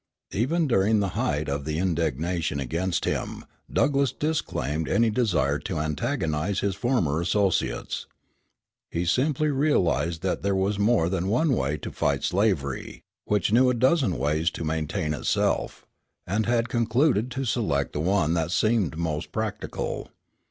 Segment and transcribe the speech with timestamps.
[0.31, 6.61] Even during the height of the indignation against him Douglass disclaimed any desire to antagonize
[6.61, 8.07] his former associates.
[8.89, 13.69] He simply realized that there was more than one way to fight slavery, which knew
[13.69, 15.85] a dozen ways to maintain itself,
[16.25, 20.09] and had concluded to select the one that seemed most practical.